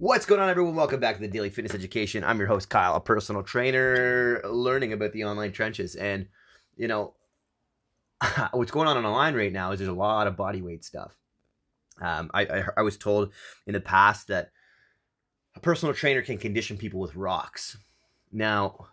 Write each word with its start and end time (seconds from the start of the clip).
What's 0.00 0.26
going 0.26 0.40
on, 0.40 0.48
everyone? 0.48 0.76
Welcome 0.76 1.00
back 1.00 1.16
to 1.16 1.20
the 1.20 1.26
Daily 1.26 1.50
Fitness 1.50 1.74
Education. 1.74 2.22
I'm 2.22 2.38
your 2.38 2.46
host, 2.46 2.70
Kyle, 2.70 2.94
a 2.94 3.00
personal 3.00 3.42
trainer 3.42 4.40
learning 4.44 4.92
about 4.92 5.12
the 5.12 5.24
online 5.24 5.50
trenches. 5.50 5.96
And, 5.96 6.28
you 6.76 6.86
know, 6.86 7.14
what's 8.52 8.70
going 8.70 8.86
on 8.86 8.96
online 9.04 9.34
right 9.34 9.52
now 9.52 9.72
is 9.72 9.80
there's 9.80 9.88
a 9.88 9.92
lot 9.92 10.28
of 10.28 10.36
body 10.36 10.62
weight 10.62 10.84
stuff. 10.84 11.16
Um, 12.00 12.30
I, 12.32 12.42
I, 12.42 12.64
I 12.76 12.82
was 12.82 12.96
told 12.96 13.32
in 13.66 13.72
the 13.72 13.80
past 13.80 14.28
that 14.28 14.52
a 15.56 15.60
personal 15.60 15.92
trainer 15.92 16.22
can 16.22 16.38
condition 16.38 16.76
people 16.76 17.00
with 17.00 17.16
rocks. 17.16 17.76
Now, 18.30 18.86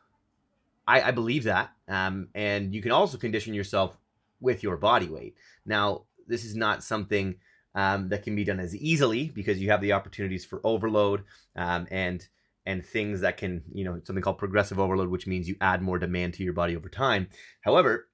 I, 0.87 1.03
I 1.03 1.11
believe 1.11 1.43
that. 1.43 1.69
Um, 1.87 2.29
and 2.33 2.73
you 2.73 2.81
can 2.81 2.91
also 2.91 3.19
condition 3.19 3.53
yourself 3.53 3.95
with 4.41 4.63
your 4.63 4.75
body 4.75 5.07
weight. 5.07 5.35
Now, 5.67 6.05
this 6.27 6.43
is 6.45 6.55
not 6.55 6.83
something 6.83 7.35
um, 7.75 8.09
that 8.09 8.23
can 8.23 8.35
be 8.35 8.45
done 8.45 8.59
as 8.59 8.75
easily 8.75 9.27
because 9.27 9.59
you 9.59 9.69
have 9.69 9.81
the 9.81 9.93
opportunities 9.93 10.45
for 10.45 10.61
overload 10.63 11.23
um, 11.55 11.87
and 11.91 12.27
and 12.65 12.83
things 12.83 13.21
that 13.21 13.37
can 13.37 13.63
you 13.71 13.83
know 13.83 14.01
something 14.03 14.23
called 14.23 14.39
progressive 14.39 14.79
overload, 14.79 15.09
which 15.09 15.27
means 15.27 15.47
you 15.47 15.57
add 15.61 15.81
more 15.81 15.99
demand 15.99 16.33
to 16.33 16.43
your 16.43 16.53
body 16.53 16.75
over 16.75 16.89
time. 16.89 17.27
However, 17.61 18.07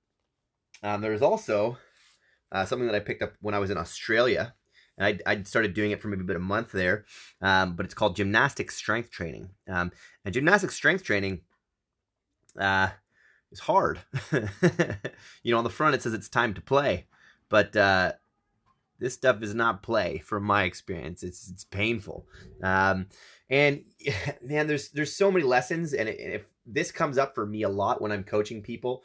um, 0.84 1.02
there 1.02 1.14
is 1.14 1.22
also 1.22 1.78
uh, 2.52 2.66
something 2.66 2.88
that 2.88 2.96
I 2.96 3.00
picked 3.00 3.22
up 3.22 3.34
when 3.40 3.56
I 3.56 3.60
was 3.60 3.70
in 3.70 3.78
Australia, 3.78 4.54
and 4.98 5.22
I, 5.26 5.32
I 5.32 5.44
started 5.44 5.74
doing 5.74 5.92
it 5.92 6.02
for 6.02 6.10
maybe 6.10 6.24
about 6.24 6.36
a 6.36 6.40
month 6.40 6.72
there. 6.72 7.06
Um, 7.42 7.76
but 7.76 7.86
it's 7.86 7.96
called 7.96 8.16
gymnastic 8.16 8.72
strength 8.72 9.12
training, 9.12 9.52
um, 9.70 9.92
and 10.26 10.34
gymnastic 10.34 10.72
strength 10.72 11.04
training. 11.04 11.42
Uh, 12.60 12.90
is 13.52 13.60
hard. 13.60 14.00
you 15.44 15.52
know, 15.52 15.58
on 15.58 15.64
the 15.64 15.70
front 15.70 15.96
it 15.96 16.02
says 16.02 16.14
it's 16.14 16.30
time 16.30 16.54
to 16.54 16.62
play, 16.62 17.08
but 17.50 17.76
uh, 17.76 18.14
this 19.02 19.16
stuff 19.16 19.42
is 19.42 19.56
not 19.56 19.82
play 19.82 20.20
from 20.20 20.44
my 20.44 20.64
experience. 20.64 21.24
It's 21.24 21.50
it's 21.50 21.66
painful. 21.66 22.28
Um, 22.64 23.08
and 23.50 23.84
man, 24.42 24.68
there's 24.68 24.90
there's 24.90 25.14
so 25.14 25.32
many 25.32 25.44
lessons, 25.44 25.94
and 25.94 26.08
if 26.08 26.46
this 26.66 26.92
comes 26.92 27.18
up 27.18 27.36
for 27.36 27.46
me 27.46 27.64
a 27.64 27.70
lot 27.70 28.02
when 28.02 28.12
I'm 28.12 28.24
coaching 28.24 28.62
people, 28.62 29.04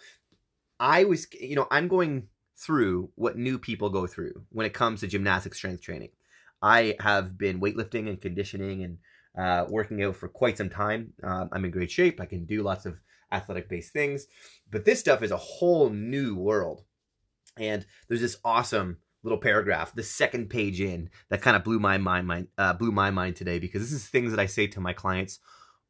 I 0.79 1.05
was 1.05 1.27
you 1.33 1.57
know 1.57 1.67
I'm 1.71 1.89
going 1.89 2.29
through 2.59 3.11
what 3.17 3.37
new 3.37 3.59
people 3.59 3.91
go 3.91 4.07
through 4.07 4.45
when 4.51 4.67
it 4.67 4.75
comes 4.75 5.01
to 5.01 5.07
gymnastic 5.07 5.55
strength 5.55 5.83
training. 5.83 6.11
I 6.63 6.95
have 7.01 7.37
been 7.37 7.61
weightlifting 7.61 8.09
and 8.09 8.21
conditioning 8.21 8.83
and 8.85 8.99
uh, 9.37 9.67
working 9.69 10.03
out 10.03 10.17
for 10.17 10.29
quite 10.29 10.59
some 10.59 10.71
time. 10.71 11.13
Uh, 11.23 11.47
I'm 11.53 11.65
in 11.65 11.71
great 11.71 11.91
shape. 11.91 12.21
I 12.21 12.27
can 12.27 12.45
do 12.45 12.63
lots 12.63 12.87
of 12.87 12.99
athletic 13.33 13.69
based 13.69 13.93
things, 13.93 14.27
but 14.71 14.85
this 14.85 15.01
stuff 15.01 15.23
is 15.23 15.31
a 15.31 15.37
whole 15.37 15.89
new 15.89 16.37
world. 16.37 16.85
And 17.59 17.87
there's 18.09 18.21
this 18.21 18.37
awesome 18.45 18.99
little 19.27 19.39
paragraph, 19.39 19.95
the 19.95 20.03
second 20.03 20.49
page 20.49 20.81
in, 20.81 21.11
that 21.31 21.43
kind 21.43 21.57
of 21.57 21.65
blew 21.65 21.81
my 21.81 21.99
mind, 21.99 22.27
mind 22.27 22.49
uh, 22.57 22.73
blew 22.73 22.93
my 22.93 23.11
mind 23.11 23.37
today 23.37 23.59
because 23.59 23.83
this 23.83 23.93
is 23.93 24.07
things 24.07 24.31
that 24.31 24.41
I 24.41 24.47
say 24.47 24.67
to 24.69 24.81
my 24.81 24.93
clients 24.93 25.41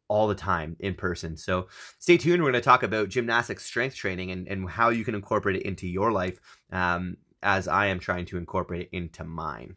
all 0.09 0.27
the 0.27 0.35
time 0.35 0.77
in 0.81 0.95
person. 0.95 1.37
So 1.37 1.69
stay 1.99 2.17
tuned. 2.17 2.43
We're 2.43 2.51
going 2.51 2.63
to 2.63 2.65
talk 2.65 2.83
about 2.83 3.09
gymnastics 3.09 3.65
strength 3.65 3.97
training 3.97 4.31
and, 4.31 4.49
and 4.49 4.69
how 4.69 4.89
you 4.89 5.05
can 5.05 5.15
incorporate 5.15 5.57
it 5.57 5.63
into 5.63 5.87
your 5.87 6.13
life 6.13 6.41
um, 6.73 7.17
as 7.43 7.69
I 7.69 7.87
am 7.87 7.99
trying 7.99 8.25
to 8.27 8.39
incorporate 8.39 8.83
it 8.83 8.97
into 8.97 9.25
mine. 9.25 9.77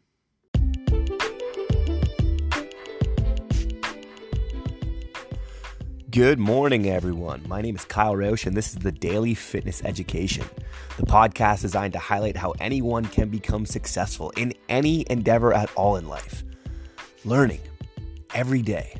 Good 6.10 6.40
morning, 6.40 6.88
everyone. 6.88 7.44
My 7.46 7.60
name 7.60 7.76
is 7.76 7.84
Kyle 7.84 8.16
Roche, 8.16 8.46
and 8.46 8.56
this 8.56 8.70
is 8.70 8.76
the 8.80 8.90
Daily 8.90 9.34
Fitness 9.34 9.80
Education, 9.84 10.44
the 10.96 11.06
podcast 11.06 11.60
designed 11.60 11.92
to 11.92 12.00
highlight 12.00 12.36
how 12.36 12.52
anyone 12.58 13.04
can 13.04 13.28
become 13.28 13.64
successful 13.64 14.30
in 14.30 14.52
any 14.68 15.04
endeavor 15.08 15.52
at 15.52 15.70
all 15.76 15.96
in 15.96 16.08
life. 16.08 16.42
Learning 17.24 17.60
every 18.34 18.60
day. 18.60 18.96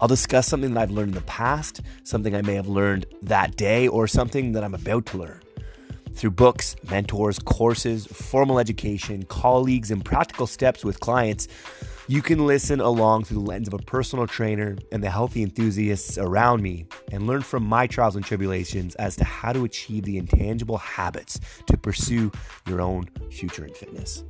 I'll 0.00 0.06
discuss 0.06 0.46
something 0.46 0.74
that 0.74 0.80
I've 0.80 0.92
learned 0.92 1.08
in 1.08 1.14
the 1.14 1.22
past, 1.22 1.80
something 2.04 2.36
I 2.36 2.42
may 2.42 2.54
have 2.54 2.68
learned 2.68 3.06
that 3.22 3.56
day, 3.56 3.88
or 3.88 4.06
something 4.06 4.52
that 4.52 4.62
I'm 4.62 4.74
about 4.74 5.06
to 5.06 5.18
learn. 5.18 5.40
Through 6.12 6.32
books, 6.32 6.76
mentors, 6.88 7.40
courses, 7.40 8.06
formal 8.06 8.60
education, 8.60 9.24
colleagues, 9.24 9.90
and 9.90 10.04
practical 10.04 10.46
steps 10.46 10.84
with 10.84 11.00
clients, 11.00 11.48
you 12.08 12.22
can 12.22 12.46
listen 12.46 12.80
along 12.80 13.24
through 13.24 13.38
the 13.38 13.48
lens 13.48 13.68
of 13.68 13.74
a 13.74 13.78
personal 13.78 14.26
trainer 14.26 14.76
and 14.92 15.02
the 15.02 15.10
healthy 15.10 15.42
enthusiasts 15.42 16.18
around 16.18 16.62
me 16.62 16.86
and 17.12 17.26
learn 17.26 17.42
from 17.42 17.64
my 17.64 17.86
trials 17.86 18.16
and 18.16 18.24
tribulations 18.24 18.94
as 18.96 19.16
to 19.16 19.24
how 19.24 19.52
to 19.52 19.64
achieve 19.64 20.04
the 20.04 20.18
intangible 20.18 20.78
habits 20.78 21.40
to 21.66 21.76
pursue 21.76 22.30
your 22.66 22.80
own 22.80 23.08
future 23.30 23.64
in 23.64 23.74
fitness. 23.74 24.24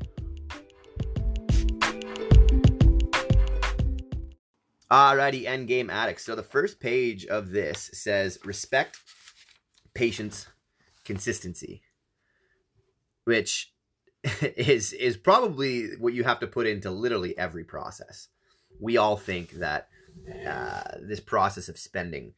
Alrighty, 4.91 5.45
endgame 5.45 5.89
addicts. 5.89 6.25
So 6.25 6.35
the 6.35 6.43
first 6.43 6.81
page 6.81 7.25
of 7.27 7.51
this 7.51 7.91
says 7.93 8.39
respect, 8.45 8.99
patience, 9.95 10.49
consistency, 11.05 11.83
which 13.25 13.73
is 14.57 14.93
is 14.93 15.17
probably 15.17 15.97
what 15.99 16.13
you 16.13 16.25
have 16.25 16.41
to 16.41 16.47
put 16.47 16.67
into 16.67 16.91
literally 16.91 17.37
every 17.39 17.65
process. 17.65 18.29
We 18.79 18.97
all 18.97 19.17
think 19.17 19.53
that 19.53 19.89
uh, 20.47 20.83
this 21.03 21.21
process 21.21 21.69
of 21.69 21.79
spending, 21.79 22.35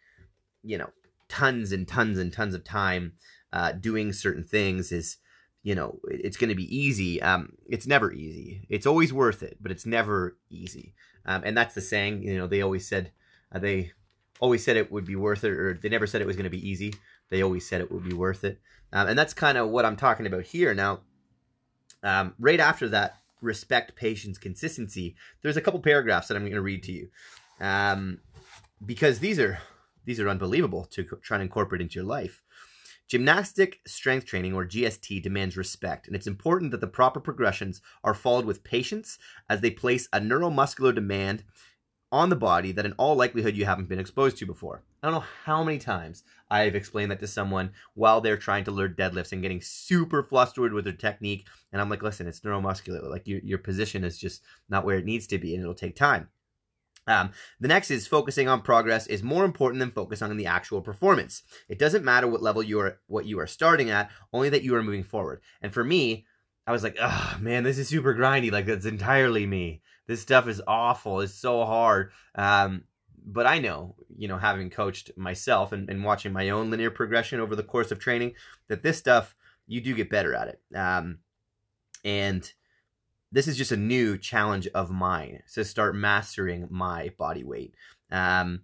you 0.63 0.79
know, 0.79 0.91
tons 1.29 1.73
and 1.73 1.87
tons 1.87 2.19
and 2.19 2.33
tons 2.33 2.55
of 2.55 2.65
time 2.65 3.15
uh, 3.53 3.73
doing 3.73 4.13
certain 4.13 4.45
things 4.45 4.93
is, 4.93 5.19
you 5.63 5.75
know, 5.75 5.99
it's 6.09 6.37
going 6.37 6.51
to 6.51 6.57
be 6.57 6.77
easy. 6.77 7.21
Um, 7.21 7.55
it's 7.69 7.87
never 7.87 8.13
easy. 8.13 8.67
It's 8.69 8.87
always 8.87 9.13
worth 9.13 9.43
it, 9.43 9.59
but 9.61 9.73
it's 9.73 9.87
never 9.87 10.37
easy. 10.51 10.95
Um, 11.25 11.43
and 11.45 11.57
that's 11.57 11.75
the 11.75 11.81
saying. 11.81 12.23
You 12.23 12.39
know, 12.39 12.47
they 12.47 12.63
always 12.63 12.87
said 12.87 13.13
uh, 13.53 13.59
they 13.59 13.93
always 14.41 14.65
said 14.65 14.77
it 14.77 14.91
would 14.91 15.05
be 15.05 15.17
worth 15.17 15.45
it, 15.45 15.53
or 15.53 15.75
they 15.75 15.89
never 15.89 16.07
said 16.07 16.21
it 16.21 16.27
was 16.27 16.37
going 16.37 16.45
to 16.45 16.51
be 16.51 16.69
easy. 16.69 16.95
They 17.31 17.43
always 17.43 17.69
said 17.69 17.81
it 17.81 17.91
would 17.91 18.05
be 18.05 18.15
worth 18.15 18.45
it. 18.45 18.61
Um, 18.93 19.09
and 19.09 19.19
that's 19.19 19.35
kind 19.35 19.57
of 19.57 19.71
what 19.71 19.85
I'm 19.85 19.97
talking 19.97 20.27
about 20.27 20.45
here. 20.45 20.75
Now, 20.75 21.01
um, 22.03 22.35
right 22.39 22.61
after 22.61 22.89
that, 22.91 23.19
respect, 23.41 23.97
patience, 23.97 24.39
consistency. 24.39 25.17
There's 25.43 25.57
a 25.57 25.61
couple 25.61 25.81
paragraphs 25.81 26.29
that 26.29 26.37
I'm 26.37 26.43
going 26.43 26.53
to 26.53 26.63
read 26.63 26.83
to 26.85 26.93
you, 26.93 27.09
um, 27.61 28.19
because 28.85 29.19
these 29.19 29.39
are 29.39 29.59
these 30.05 30.21
are 30.21 30.29
unbelievable 30.29 30.87
to 30.91 31.05
try 31.23 31.37
and 31.37 31.43
incorporate 31.43 31.81
into 31.81 31.97
your 31.97 32.05
life. 32.05 32.43
Gymnastic 33.09 33.81
strength 33.87 34.25
training, 34.27 34.55
or 34.55 34.65
GST, 34.65 35.23
demands 35.23 35.57
respect, 35.57 36.07
and 36.07 36.17
it's 36.17 36.27
important 36.27 36.71
that 36.71 36.81
the 36.81 36.87
proper 36.87 37.21
progressions 37.21 37.83
are 38.03 38.15
followed 38.15 38.47
with 38.47 38.65
patience 38.65 39.19
as 39.51 39.61
they 39.61 39.71
place 39.71 40.09
a 40.13 40.21
neuromuscular 40.21 40.95
demand 40.95 41.45
on 42.11 42.29
the 42.29 42.37
body 42.37 42.73
that 42.73 42.87
in 42.87 42.93
all 42.93 43.15
likelihood 43.17 43.57
you 43.57 43.65
haven't 43.65 43.89
been 43.89 43.99
exposed 43.99 44.37
to 44.39 44.47
before. 44.47 44.83
I 45.03 45.09
don't 45.09 45.15
know 45.15 45.27
how 45.45 45.65
many 45.65 45.79
times 45.79 46.23
I've 46.53 46.75
explained 46.75 47.11
that 47.11 47.21
to 47.21 47.27
someone 47.27 47.73
while 47.95 48.21
they're 48.21 48.37
trying 48.37 48.65
to 48.65 48.71
learn 48.71 48.95
deadlifts 48.95 49.33
and 49.33 49.41
getting 49.41 49.63
super 49.63 50.23
flustered 50.23 50.73
with 50.73 50.85
their 50.85 50.93
technique. 50.93 51.47
And 51.73 51.81
I'm 51.81 51.89
like, 51.89 52.03
listen, 52.03 52.27
it's 52.27 52.41
neuromuscular. 52.41 53.09
Like 53.09 53.27
your, 53.27 53.41
your 53.41 53.59
position 53.59 54.05
is 54.05 54.19
just 54.19 54.43
not 54.69 54.85
where 54.85 54.99
it 54.99 55.07
needs 55.07 55.27
to 55.29 55.39
be 55.39 55.55
and 55.55 55.63
it'll 55.63 55.75
take 55.75 55.97
time. 55.97 56.29
Um, 57.07 57.31
the 57.59 57.69
next 57.69 57.91
is 57.91 58.07
focusing 58.07 58.49
on 58.49 58.61
progress 58.61 59.07
is 59.07 59.23
more 59.23 59.45
important 59.45 59.81
than 59.81 59.91
focusing 59.91 60.31
on 60.31 60.37
the 60.37 60.47
actual 60.47 60.83
performance. 60.83 61.43
It 61.69 61.79
doesn't 61.79 62.05
matter 62.05 62.29
what 62.29 62.43
level 62.43 62.63
you 62.63 62.79
are, 62.81 63.01
what 63.07 63.25
you 63.25 63.41
are 63.41 63.47
starting 63.47 63.91
at, 63.91 64.11
only 64.33 64.51
that 64.51 64.63
you 64.63 64.77
are 64.77 64.83
moving 64.83 65.03
forward. 65.03 65.41
And 65.63 65.73
for 65.73 65.83
me, 65.83 66.27
I 66.67 66.73
was 66.73 66.85
like, 66.85 66.97
oh 67.01 67.39
man, 67.41 67.65
this 67.65 67.79
is 67.79 67.89
super 67.89 68.15
grindy. 68.15 68.53
Like 68.53 68.67
that's 68.67 68.87
entirely 68.87 69.47
me 69.47 69.83
this 70.07 70.21
stuff 70.21 70.49
is 70.49 70.63
awful. 70.67 71.21
It's 71.21 71.35
so 71.35 71.65
hard. 71.65 72.13
Um, 72.35 72.85
but 73.25 73.47
I 73.47 73.59
know, 73.59 73.95
you 74.17 74.29
know, 74.29 74.39
having 74.39 74.71
coached 74.71 75.11
myself 75.17 75.73
and, 75.73 75.89
and, 75.89 76.05
watching 76.05 76.33
my 76.33 76.51
own 76.51 76.71
linear 76.71 76.91
progression 76.91 77.41
over 77.41 77.55
the 77.55 77.63
course 77.63 77.91
of 77.91 77.99
training, 77.99 78.35
that 78.69 78.83
this 78.83 78.99
stuff 78.99 79.35
you 79.67 79.81
do 79.81 79.95
get 79.95 80.11
better 80.11 80.35
at 80.35 80.49
it. 80.49 80.77
Um, 80.77 81.19
and 82.05 82.51
this 83.31 83.49
is 83.49 83.57
just 83.57 83.73
a 83.73 83.77
new 83.77 84.19
challenge 84.19 84.69
of 84.69 84.91
mine 84.91 85.43
to 85.55 85.65
start 85.65 85.95
mastering 85.95 86.69
my 86.71 87.13
body 87.19 87.45
weight. 87.45 87.75
Um, 88.11 88.63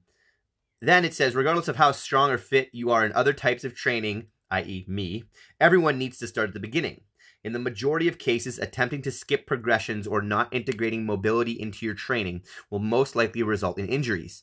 then 0.81 1.05
it 1.05 1.15
says, 1.15 1.35
regardless 1.35 1.69
of 1.69 1.77
how 1.77 1.93
strong 1.93 2.31
or 2.31 2.39
fit 2.39 2.69
you 2.73 2.91
are 2.91 3.05
in 3.05 3.13
other 3.13 3.33
types 3.33 3.65
of 3.65 3.75
training, 3.75 4.27
i.e., 4.51 4.85
me, 4.87 5.25
everyone 5.61 5.99
needs 5.99 6.19
to 6.19 6.27
start 6.27 6.49
at 6.49 6.55
the 6.55 6.61
beginning. 6.61 7.03
In 7.45 7.53
the 7.53 7.59
majority 7.59 8.09
of 8.09 8.19
cases, 8.19 8.59
attempting 8.59 9.01
to 9.03 9.11
skip 9.11 9.47
progressions 9.47 10.07
or 10.07 10.21
not 10.21 10.53
integrating 10.53 11.07
mobility 11.07 11.53
into 11.53 11.87
your 11.87 11.95
training 11.95 12.43
will 12.69 12.81
most 12.81 13.17
likely 13.17 13.43
result 13.43 13.79
in 13.79 13.89
injuries. 13.89 14.43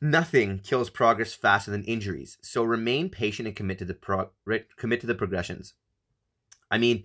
Nothing 0.00 0.58
kills 0.58 0.90
progress 0.90 1.32
faster 1.32 1.70
than 1.70 1.84
injuries, 1.84 2.36
so 2.42 2.62
remain 2.62 3.08
patient 3.08 3.46
and 3.48 3.56
commit 3.56 3.78
to 3.78 3.84
the 3.84 3.94
pro- 3.94 4.30
commit 4.76 5.00
to 5.00 5.06
the 5.06 5.14
progressions. 5.14 5.74
I 6.70 6.78
mean, 6.78 7.04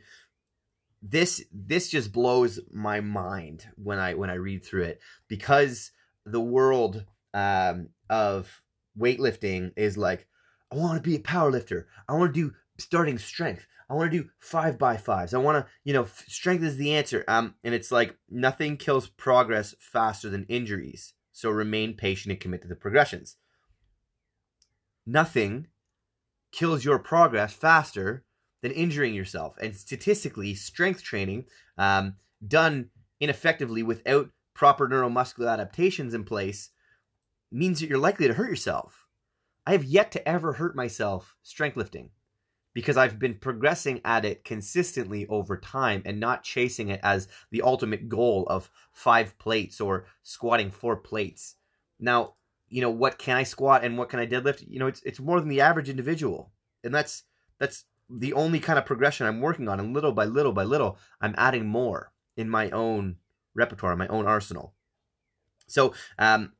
this 1.01 1.45
this 1.51 1.89
just 1.89 2.11
blows 2.11 2.59
my 2.71 2.99
mind 2.99 3.67
when 3.75 3.99
I 3.99 4.15
when 4.15 4.29
I 4.29 4.35
read 4.35 4.65
through 4.65 4.83
it 4.83 5.01
because 5.27 5.91
the 6.25 6.41
world 6.41 7.05
um, 7.33 7.89
of 8.09 8.61
weightlifting 8.97 9.71
is 9.77 9.97
like 9.97 10.27
I 10.71 10.75
want 10.75 11.01
to 11.01 11.09
be 11.09 11.15
a 11.15 11.21
power 11.21 11.51
lifter. 11.51 11.87
I 12.07 12.13
want 12.13 12.33
to 12.33 12.41
do 12.41 12.55
starting 12.77 13.17
strength. 13.17 13.65
I 13.89 13.95
want 13.95 14.11
to 14.11 14.17
do 14.19 14.29
five 14.39 14.77
by 14.77 14.97
fives. 14.97 15.33
I 15.33 15.39
want 15.39 15.65
to, 15.65 15.71
you 15.83 15.93
know, 15.93 16.05
strength 16.27 16.63
is 16.63 16.77
the 16.77 16.93
answer. 16.93 17.23
Um, 17.27 17.55
and 17.63 17.73
it's 17.73 17.91
like 17.91 18.15
nothing 18.29 18.77
kills 18.77 19.07
progress 19.07 19.73
faster 19.79 20.29
than 20.29 20.45
injuries. 20.45 21.13
So 21.39 21.49
remain 21.49 21.93
patient 21.93 22.33
and 22.33 22.41
commit 22.41 22.63
to 22.63 22.67
the 22.67 22.75
progressions. 22.75 23.37
Nothing 25.05 25.67
kills 26.51 26.83
your 26.83 26.99
progress 26.99 27.53
faster 27.53 28.25
than 28.61 28.73
injuring 28.73 29.13
yourself. 29.13 29.55
And 29.61 29.73
statistically, 29.73 30.53
strength 30.53 31.01
training 31.01 31.45
um, 31.77 32.15
done 32.45 32.89
ineffectively 33.21 33.83
without 33.83 34.31
proper 34.53 34.89
neuromuscular 34.89 35.49
adaptations 35.53 36.13
in 36.13 36.25
place 36.25 36.71
means 37.53 37.79
that 37.79 37.87
you're 37.87 37.97
likely 37.97 38.27
to 38.27 38.33
hurt 38.33 38.49
yourself. 38.49 39.07
I 39.65 39.71
have 39.71 39.85
yet 39.85 40.11
to 40.11 40.27
ever 40.27 40.51
hurt 40.51 40.75
myself 40.75 41.37
strength 41.41 41.77
lifting 41.77 42.09
because 42.73 42.97
I've 42.97 43.19
been 43.19 43.35
progressing 43.35 44.01
at 44.05 44.25
it 44.25 44.43
consistently 44.43 45.27
over 45.27 45.57
time 45.57 46.01
and 46.05 46.19
not 46.19 46.43
chasing 46.43 46.89
it 46.89 46.99
as 47.03 47.27
the 47.51 47.61
ultimate 47.61 48.09
goal 48.09 48.45
of 48.49 48.69
five 48.91 49.37
plates 49.39 49.81
or 49.81 50.05
squatting 50.23 50.71
four 50.71 50.95
plates. 50.95 51.55
Now, 51.99 52.35
you 52.69 52.81
know, 52.81 52.91
what 52.91 53.17
can 53.17 53.37
I 53.37 53.43
squat 53.43 53.83
and 53.83 53.97
what 53.97 54.09
can 54.09 54.19
I 54.19 54.27
deadlift? 54.27 54.65
You 54.67 54.79
know, 54.79 54.87
it's 54.87 55.01
it's 55.03 55.19
more 55.19 55.39
than 55.39 55.49
the 55.49 55.61
average 55.61 55.89
individual. 55.89 56.51
And 56.83 56.93
that's 56.93 57.23
that's 57.57 57.85
the 58.09 58.33
only 58.33 58.59
kind 58.59 58.79
of 58.79 58.85
progression 58.85 59.25
I'm 59.25 59.41
working 59.41 59.67
on 59.67 59.79
and 59.79 59.93
little 59.93 60.11
by 60.11 60.25
little 60.25 60.53
by 60.53 60.63
little 60.63 60.97
I'm 61.21 61.35
adding 61.37 61.67
more 61.67 62.11
in 62.37 62.49
my 62.49 62.69
own 62.69 63.17
repertoire, 63.55 63.95
my 63.95 64.07
own 64.07 64.25
arsenal. 64.25 64.73
So, 65.67 65.93
um 66.17 66.53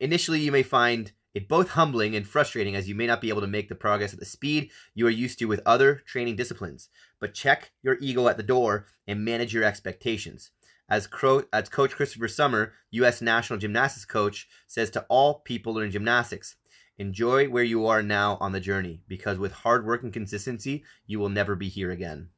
initially 0.00 0.40
you 0.40 0.50
may 0.52 0.62
find 0.62 1.12
it 1.34 1.48
both 1.48 1.70
humbling 1.70 2.14
and 2.14 2.26
frustrating 2.26 2.74
as 2.76 2.88
you 2.88 2.94
may 2.94 3.06
not 3.06 3.20
be 3.20 3.28
able 3.28 3.40
to 3.40 3.46
make 3.46 3.68
the 3.68 3.74
progress 3.74 4.12
at 4.12 4.18
the 4.18 4.24
speed 4.24 4.70
you 4.94 5.06
are 5.06 5.10
used 5.10 5.38
to 5.38 5.46
with 5.46 5.60
other 5.64 6.02
training 6.06 6.36
disciplines. 6.36 6.88
But 7.18 7.34
check 7.34 7.72
your 7.82 7.96
ego 8.00 8.28
at 8.28 8.36
the 8.36 8.42
door 8.42 8.86
and 9.06 9.24
manage 9.24 9.54
your 9.54 9.64
expectations. 9.64 10.50
As, 10.88 11.06
Cro- 11.06 11.44
as 11.52 11.68
Coach 11.68 11.92
Christopher 11.92 12.28
Sommer, 12.28 12.74
U.S. 12.90 13.22
national 13.22 13.58
gymnastics 13.58 14.04
coach, 14.04 14.46
says 14.66 14.90
to 14.90 15.06
all 15.08 15.40
people 15.40 15.72
learning 15.72 15.92
gymnastics, 15.92 16.56
enjoy 16.98 17.48
where 17.48 17.64
you 17.64 17.86
are 17.86 18.02
now 18.02 18.36
on 18.40 18.52
the 18.52 18.60
journey 18.60 19.00
because 19.08 19.38
with 19.38 19.52
hard 19.52 19.86
work 19.86 20.02
and 20.02 20.12
consistency, 20.12 20.84
you 21.06 21.18
will 21.18 21.30
never 21.30 21.56
be 21.56 21.68
here 21.68 21.90
again. 21.90 22.28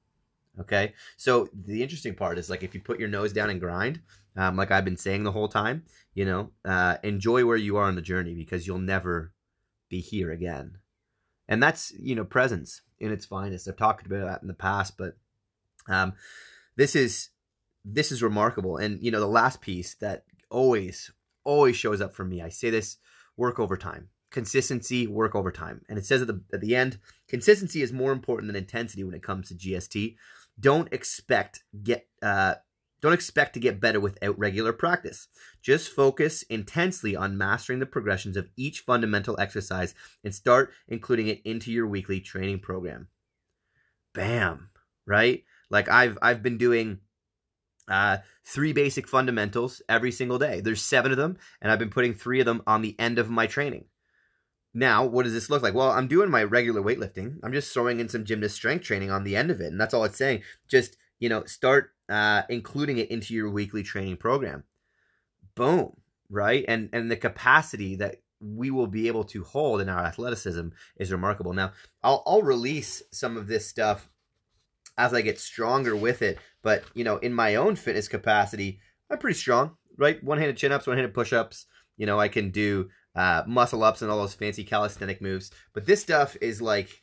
Okay. 0.61 0.95
So 1.17 1.49
the 1.53 1.83
interesting 1.83 2.15
part 2.15 2.39
is 2.39 2.49
like 2.49 2.63
if 2.63 2.75
you 2.75 2.81
put 2.81 3.01
your 3.01 3.09
nose 3.09 3.33
down 3.33 3.51
and 3.51 3.61
grind, 3.61 4.01
um, 4.37 4.57
like 4.57 4.71
I've 4.71 4.85
been 4.85 4.97
saying 4.97 5.23
the 5.23 5.33
whole 5.33 5.49
time, 5.49 5.85
you 6.15 6.25
know, 6.25 6.51
uh, 6.65 6.97
enjoy 7.03 7.45
where 7.45 7.57
you 7.57 7.77
are 7.77 7.85
on 7.85 7.95
the 7.95 8.03
journey 8.03 8.35
because 8.35 8.67
you'll 8.67 8.79
never 8.79 9.33
be 9.89 10.01
here 10.01 10.31
again. 10.31 10.79
And 11.49 11.63
that's, 11.63 11.93
you 11.99 12.15
know, 12.15 12.25
presence 12.25 12.83
in 12.99 13.13
its 13.13 13.27
finest. 13.27 13.69
I've 13.69 13.77
talked 13.77 14.07
about 14.07 14.27
that 14.27 14.43
in 14.43 14.49
the 14.49 14.55
past, 14.55 14.97
but 14.97 15.17
um, 15.89 16.15
this 16.77 16.97
is 16.97 17.31
this 17.85 18.11
is 18.11 18.23
remarkable. 18.23 18.79
And 18.79 19.03
you 19.03 19.11
know, 19.11 19.21
the 19.21 19.27
last 19.27 19.61
piece 19.61 19.95
that 19.97 20.25
always 20.51 21.11
always 21.45 21.77
shows 21.77 22.01
up 22.01 22.15
for 22.15 22.25
me. 22.25 22.41
I 22.41 22.49
say 22.49 22.71
this 22.71 22.97
work 23.37 23.59
over 23.59 23.77
time. 23.77 24.09
Consistency, 24.31 25.07
work 25.07 25.35
over 25.35 25.53
time. 25.53 25.83
And 25.89 25.99
it 25.99 26.07
says 26.07 26.23
at 26.23 26.29
the 26.29 26.43
at 26.53 26.61
the 26.61 26.75
end, 26.75 26.99
consistency 27.29 27.83
is 27.83 27.93
more 27.93 28.11
important 28.11 28.49
than 28.49 28.57
intensity 28.57 29.05
when 29.05 29.15
it 29.15 29.23
comes 29.23 29.49
to 29.49 29.55
GST 29.55 30.17
don't 30.59 30.93
expect 30.93 31.65
get 31.83 32.07
uh, 32.23 32.55
don't 33.05 33.13
expect 33.13 33.53
to 33.53 33.61
get 33.61 33.83
better 33.83 34.01
without 34.01 34.39
regular 34.39 34.73
practice. 34.73 35.29
Just 35.61 35.91
focus 35.91 36.43
intensely 36.45 37.15
on 37.15 37.37
mastering 37.37 37.79
the 37.79 37.85
progressions 37.85 38.35
of 38.35 38.49
each 38.57 38.81
fundamental 38.81 39.39
exercise 39.39 39.95
and 40.25 40.35
start 40.35 40.73
including 40.89 41.29
it 41.29 41.43
into 41.45 41.71
your 41.71 41.87
weekly 41.87 42.19
training 42.19 42.61
program. 42.61 43.09
Bam, 44.15 44.71
right? 45.05 45.45
Like 45.69 45.91
I've 45.91 46.17
I've 46.23 46.43
been 46.43 46.57
doing 46.57 47.01
uh, 47.89 48.19
three 48.43 48.73
basic 48.73 49.07
fundamentals 49.07 49.83
every 49.87 50.11
single 50.11 50.39
day. 50.39 50.63
There's 50.63 50.81
seven 50.81 51.11
of 51.11 51.19
them, 51.19 51.37
and 51.61 51.71
I've 51.71 51.79
been 51.79 51.91
putting 51.91 52.15
three 52.15 52.41
of 52.41 52.47
them 52.47 52.63
on 52.67 52.81
the 52.81 52.99
end 52.99 53.19
of 53.19 53.29
my 53.29 53.47
training. 53.47 53.85
Now, 54.73 55.05
what 55.05 55.25
does 55.25 55.35
this 55.35 55.51
look 55.51 55.63
like? 55.63 55.75
Well, 55.75 55.91
I'm 55.91 56.09
doing 56.09 56.31
my 56.31 56.43
regular 56.43 56.81
weightlifting. 56.81 57.37
I'm 57.43 57.53
just 57.53 57.71
throwing 57.75 58.01
in 58.01 58.09
some 58.09 58.25
gymnast 58.25 58.57
strength 58.57 58.87
training 58.87 59.11
on 59.11 59.25
the 59.25 59.37
end 59.37 59.51
of 59.51 59.61
it, 59.61 59.67
and 59.67 59.79
that's 59.79 59.93
all 59.93 60.05
it's 60.05 60.17
saying. 60.17 60.43
Just 60.69 60.97
you 61.21 61.29
know, 61.29 61.45
start 61.45 61.94
uh, 62.09 62.43
including 62.49 62.99
it 62.99 63.11
into 63.11 63.35
your 63.35 63.51
weekly 63.51 63.83
training 63.83 64.17
program. 64.17 64.65
Boom, 65.55 65.97
right? 66.29 66.65
And 66.69 66.91
and 66.93 67.11
the 67.11 67.17
capacity 67.17 67.97
that 67.97 68.17
we 68.41 68.71
will 68.71 68.87
be 68.87 69.09
able 69.09 69.25
to 69.25 69.45
hold 69.45 69.81
in 69.81 69.89
our 69.89 70.05
athleticism 70.05 70.69
is 70.97 71.13
remarkable. 71.13 71.53
Now, 71.53 71.73
I'll 72.03 72.23
I'll 72.27 72.43
release 72.43 73.03
some 73.13 73.37
of 73.37 73.47
this 73.47 73.67
stuff 73.67 74.11
as 74.97 75.13
I 75.13 75.23
get 75.23 75.41
stronger 75.41 75.97
with 75.97 76.23
it, 76.23 76.39
but 76.63 76.85
you 76.95 77.05
know, 77.05 77.17
in 77.19 77.33
my 77.33 77.57
own 77.57 77.77
fitness 77.77 78.09
capacity, 78.09 78.81
I'm 79.11 79.19
pretty 79.19 79.39
strong, 79.39 79.77
right? 79.97 80.23
One-handed 80.23 80.57
chin-ups, 80.57 80.87
one-handed 80.87 81.15
push-ups. 81.15 81.67
You 81.97 82.07
know, 82.07 82.19
I 82.21 82.29
can 82.29 82.51
do 82.51 82.91
uh, 83.15 83.43
muscle 83.47 83.85
ups 83.85 84.03
and 84.03 84.11
all 84.11 84.19
those 84.19 84.35
fancy 84.35 84.65
calisthenic 84.65 85.21
moves. 85.21 85.51
But 85.73 85.87
this 85.87 86.01
stuff 86.01 86.37
is 86.41 86.61
like, 86.61 87.03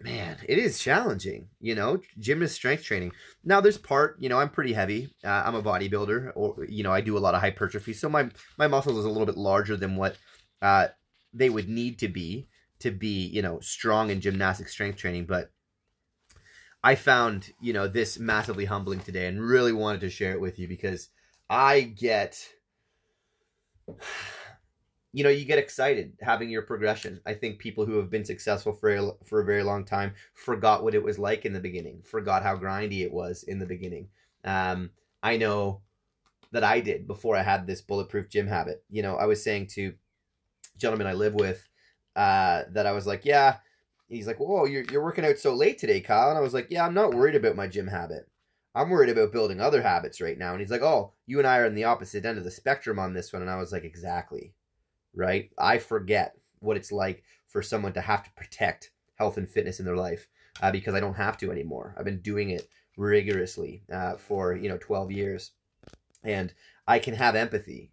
man, 0.00 0.36
it 0.48 0.58
is 0.58 0.78
challenging, 0.78 1.48
you 1.60 1.74
know, 1.74 2.00
gymnast 2.18 2.54
strength 2.54 2.84
training. 2.84 3.12
Now 3.44 3.60
there's 3.60 3.78
part, 3.78 4.16
you 4.20 4.28
know, 4.28 4.38
I'm 4.38 4.50
pretty 4.50 4.72
heavy. 4.72 5.12
Uh, 5.24 5.42
I'm 5.44 5.54
a 5.54 5.62
bodybuilder 5.62 6.32
or, 6.34 6.64
you 6.68 6.82
know, 6.82 6.92
I 6.92 7.00
do 7.00 7.16
a 7.16 7.20
lot 7.20 7.34
of 7.34 7.40
hypertrophy. 7.40 7.92
So 7.92 8.08
my, 8.08 8.30
my 8.56 8.68
muscles 8.68 8.98
is 8.98 9.04
a 9.04 9.08
little 9.08 9.26
bit 9.26 9.36
larger 9.36 9.76
than 9.76 9.96
what 9.96 10.16
uh, 10.62 10.88
they 11.32 11.50
would 11.50 11.68
need 11.68 11.98
to 12.00 12.08
be 12.08 12.48
to 12.80 12.90
be, 12.90 13.26
you 13.26 13.42
know, 13.42 13.58
strong 13.60 14.10
in 14.10 14.20
gymnastic 14.20 14.68
strength 14.68 14.98
training. 14.98 15.26
But 15.26 15.50
I 16.82 16.94
found, 16.94 17.52
you 17.60 17.72
know, 17.72 17.88
this 17.88 18.18
massively 18.18 18.66
humbling 18.66 19.00
today 19.00 19.26
and 19.26 19.42
really 19.42 19.72
wanted 19.72 20.00
to 20.02 20.10
share 20.10 20.32
it 20.32 20.40
with 20.40 20.58
you 20.58 20.68
because 20.68 21.08
I 21.50 21.80
get 21.80 22.48
you 25.12 25.24
know 25.24 25.30
you 25.30 25.44
get 25.44 25.58
excited 25.58 26.12
having 26.20 26.50
your 26.50 26.62
progression. 26.62 27.20
I 27.26 27.34
think 27.34 27.58
people 27.58 27.86
who 27.86 27.96
have 27.96 28.10
been 28.10 28.24
successful 28.24 28.72
for 28.72 28.94
a, 28.94 29.10
for 29.24 29.40
a 29.40 29.44
very 29.44 29.62
long 29.62 29.84
time 29.84 30.14
forgot 30.34 30.82
what 30.82 30.94
it 30.94 31.02
was 31.02 31.18
like 31.18 31.44
in 31.44 31.52
the 31.52 31.60
beginning 31.60 32.02
forgot 32.04 32.42
how 32.42 32.56
grindy 32.56 33.02
it 33.02 33.12
was 33.12 33.42
in 33.44 33.58
the 33.58 33.66
beginning. 33.66 34.08
Um, 34.44 34.90
i 35.22 35.36
know 35.36 35.80
that 36.52 36.62
i 36.64 36.80
did 36.80 37.06
before 37.06 37.36
i 37.36 37.42
had 37.42 37.66
this 37.66 37.80
bulletproof 37.80 38.28
gym 38.28 38.46
habit. 38.46 38.84
You 38.90 39.02
know 39.02 39.16
i 39.16 39.26
was 39.26 39.42
saying 39.42 39.68
to 39.74 39.94
gentlemen 40.76 41.06
i 41.06 41.12
live 41.12 41.34
with 41.34 41.68
uh, 42.16 42.64
that 42.72 42.86
i 42.86 42.92
was 42.92 43.06
like 43.06 43.24
yeah 43.24 43.56
he's 44.08 44.26
like 44.26 44.38
whoa 44.38 44.64
you're, 44.64 44.84
you're 44.90 45.02
working 45.02 45.24
out 45.24 45.38
so 45.38 45.54
late 45.54 45.78
today 45.78 46.00
kyle 46.00 46.30
and 46.30 46.38
i 46.38 46.40
was 46.40 46.54
like 46.54 46.66
yeah 46.70 46.84
i'm 46.84 46.94
not 46.94 47.14
worried 47.14 47.34
about 47.34 47.56
my 47.56 47.66
gym 47.66 47.86
habit. 47.86 48.28
I'm 48.74 48.90
worried 48.90 49.10
about 49.10 49.32
building 49.32 49.60
other 49.60 49.82
habits 49.82 50.20
right 50.20 50.38
now. 50.38 50.52
And 50.52 50.60
he's 50.60 50.70
like 50.70 50.82
oh 50.82 51.12
you 51.26 51.38
and 51.38 51.48
i 51.48 51.58
are 51.58 51.66
on 51.66 51.74
the 51.74 51.84
opposite 51.84 52.24
end 52.24 52.38
of 52.38 52.44
the 52.44 52.50
spectrum 52.50 52.98
on 52.98 53.14
this 53.14 53.32
one 53.32 53.42
and 53.42 53.50
i 53.50 53.56
was 53.56 53.72
like 53.72 53.84
exactly 53.84 54.54
right? 55.18 55.50
I 55.58 55.78
forget 55.78 56.36
what 56.60 56.76
it's 56.76 56.92
like 56.92 57.24
for 57.48 57.60
someone 57.60 57.92
to 57.94 58.00
have 58.00 58.22
to 58.24 58.30
protect 58.32 58.92
health 59.16 59.36
and 59.36 59.50
fitness 59.50 59.80
in 59.80 59.84
their 59.84 59.96
life 59.96 60.28
uh, 60.62 60.70
because 60.70 60.94
I 60.94 61.00
don't 61.00 61.14
have 61.14 61.36
to 61.38 61.50
anymore. 61.50 61.94
I've 61.98 62.04
been 62.04 62.20
doing 62.20 62.50
it 62.50 62.68
rigorously 62.96 63.82
uh, 63.92 64.14
for 64.14 64.54
you 64.54 64.68
know 64.68 64.78
12 64.78 65.10
years, 65.10 65.52
and 66.22 66.54
I 66.86 66.98
can 67.00 67.14
have 67.14 67.34
empathy 67.34 67.90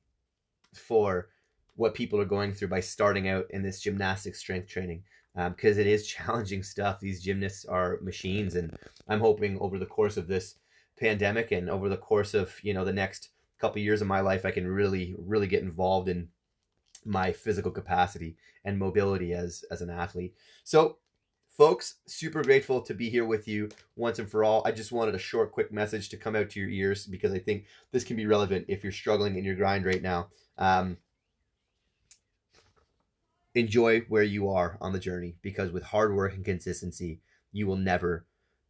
for 0.74 1.30
what 1.76 1.96
people 1.96 2.20
are 2.20 2.26
going 2.26 2.54
through 2.54 2.70
by 2.70 2.80
starting 2.80 3.28
out 3.28 3.46
in 3.50 3.64
this 3.64 3.82
gymnastic 3.82 4.36
strength 4.36 4.70
training 4.70 5.04
because 5.34 5.78
um, 5.78 5.82
it 5.82 5.88
is 5.88 6.08
challenging 6.16 6.64
stuff. 6.64 7.00
These 7.00 7.24
gymnasts 7.24 7.66
are 7.66 8.00
machines, 8.02 8.56
and 8.56 8.78
I'm 9.08 9.20
hoping 9.20 9.58
over 9.60 9.80
the 9.80 9.86
course 9.86 10.16
of 10.16 10.28
this 10.28 10.56
pandemic 11.00 11.52
and 11.52 11.70
over 11.70 11.90
the 11.90 11.98
course 11.98 12.36
of 12.36 12.54
you 12.64 12.74
know 12.74 12.86
the 12.86 12.94
next 12.94 13.30
couple 13.60 13.82
years 13.82 14.02
of 14.02 14.08
my 14.08 14.20
life, 14.20 14.46
I 14.46 14.52
can 14.52 14.68
really 14.68 15.16
really 15.18 15.48
get 15.48 15.64
involved 15.64 16.08
in 16.08 16.30
my 17.06 17.32
physical 17.32 17.72
capacity 17.72 18.36
and 18.64 18.78
mobility 18.80 19.34
as 19.34 19.64
as 19.72 19.82
an 19.82 19.90
athlete. 19.90 20.36
So 20.64 20.98
folks, 21.56 21.96
super 22.06 22.44
grateful 22.44 22.82
to 22.82 22.94
be 22.94 23.10
here 23.10 23.26
with 23.26 23.48
you 23.48 23.70
once 23.96 24.20
and 24.20 24.30
for 24.30 24.44
all. 24.44 24.62
I 24.66 24.72
just 24.72 24.92
wanted 24.92 25.16
a 25.16 25.20
short 25.20 25.52
quick 25.52 25.72
message 25.72 26.10
to 26.10 26.18
come 26.18 26.36
out 26.36 26.50
to 26.52 26.60
your 26.60 26.70
ears 26.70 27.06
because 27.06 27.34
I 27.34 27.40
think 27.40 27.66
this 27.92 28.04
can 28.04 28.18
be 28.18 28.26
relevant 28.26 28.66
if 28.68 28.84
you're 28.84 28.92
struggling 28.92 29.38
in 29.38 29.46
your 29.46 29.56
grind 29.56 29.86
right 29.86 30.02
now. 30.02 30.28
Um, 30.58 30.98
enjoy 33.54 34.02
where 34.10 34.24
you 34.24 34.50
are 34.50 34.78
on 34.82 34.92
the 34.92 35.00
journey 35.00 35.36
because 35.42 35.72
with 35.72 35.84
hard 35.84 36.14
work 36.14 36.34
and 36.34 36.44
consistency, 36.44 37.22
you 37.54 37.68
will 37.68 37.78
never 37.78 38.26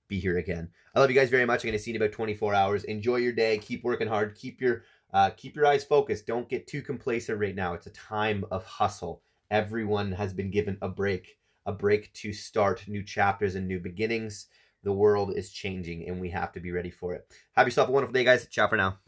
be 0.08 0.20
here 0.20 0.38
again. 0.38 0.70
I 0.94 1.00
love 1.00 1.10
you 1.10 1.16
guys 1.16 1.32
very 1.32 1.46
much. 1.46 1.64
I'm 1.64 1.70
going 1.70 1.78
to 1.78 1.84
see 1.84 1.92
you 1.92 1.96
in 1.96 2.02
about 2.02 2.14
24 2.14 2.54
hours. 2.54 2.84
Enjoy 2.84 3.16
your 3.16 3.34
day. 3.34 3.58
Keep 3.58 3.84
working 3.84 4.08
hard. 4.08 4.36
Keep 4.36 4.62
your 4.62 4.84
uh, 5.16 5.30
keep 5.30 5.56
your 5.56 5.66
eyes 5.66 5.86
focused. 5.86 6.28
Don't 6.28 6.50
get 6.50 6.68
too 6.68 6.82
complacent 6.82 7.40
right 7.40 7.56
now. 7.56 7.74
It's 7.74 7.88
a 7.88 7.92
time 7.92 8.44
of 8.52 8.66
hustle. 8.66 9.22
Everyone 9.50 10.12
has 10.12 10.34
been 10.34 10.52
given 10.52 10.78
a 10.82 10.90
break, 10.90 11.38
a 11.66 11.72
break 11.72 12.12
to 12.16 12.34
start 12.34 12.86
new 12.86 13.02
chapters 13.02 13.56
and 13.56 13.66
new 13.66 13.80
beginnings. 13.80 14.48
The 14.84 14.92
world 14.92 15.34
is 15.34 15.52
changing 15.52 16.06
and 16.10 16.20
we 16.20 16.32
have 16.32 16.52
to 16.52 16.60
be 16.60 16.74
ready 16.74 16.92
for 16.92 17.14
it. 17.14 17.34
Have 17.54 17.66
yourself 17.66 17.88
a 17.88 17.94
wonderful 17.94 18.14
day, 18.14 18.26
guys. 18.26 18.46
Ciao 18.48 18.68
for 18.68 18.76
now. 18.76 18.98